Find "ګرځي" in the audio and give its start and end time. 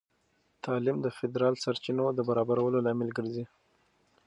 3.17-3.45